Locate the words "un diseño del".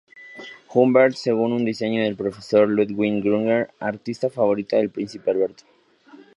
1.53-2.15